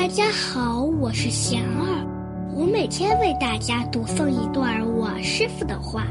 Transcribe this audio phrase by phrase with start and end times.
[0.00, 2.06] 大家好，我是贤儿，
[2.54, 6.04] 我每天为大家读诵一段我师傅的话，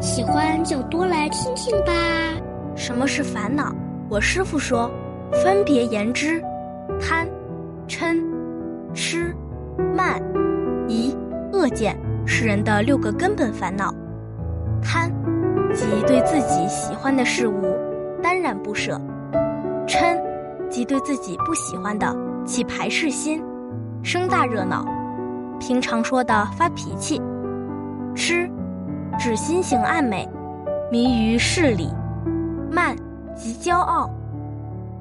[0.00, 1.92] 喜欢就多来听听吧。
[2.74, 3.70] 什么是烦恼？
[4.08, 4.90] 我师傅说，
[5.30, 6.42] 分别言之，
[6.98, 7.28] 贪、
[7.86, 8.18] 嗔、
[8.94, 9.36] 痴、
[9.94, 10.22] 慢、
[10.88, 11.14] 疑、
[11.52, 13.94] 恶见是人的六个根本烦恼。
[14.82, 15.12] 贪，
[15.74, 17.60] 即对自己喜欢的事物
[18.22, 18.98] 担然不舍；
[19.86, 20.18] 嗔，
[20.70, 22.06] 即对自己不喜欢的
[22.44, 23.42] 起排斥心，
[24.02, 24.84] 生大热闹。
[25.58, 27.20] 平常说的发脾气。
[28.14, 28.50] 痴，
[29.18, 30.28] 指心性暗昧，
[30.90, 31.88] 迷于事理。
[32.70, 32.94] 慢，
[33.34, 34.10] 即骄傲，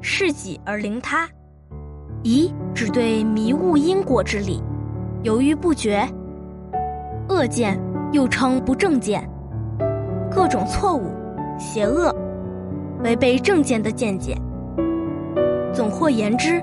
[0.00, 1.28] 事己而凌他。
[2.22, 4.62] 疑，只对迷悟因果之理，
[5.22, 6.08] 犹豫不决。
[7.28, 7.78] 恶见，
[8.12, 9.28] 又称不正见。
[10.30, 11.10] 各种错误、
[11.58, 12.14] 邪恶、
[13.02, 14.36] 违背正见的见解。
[15.72, 16.62] 总或言之，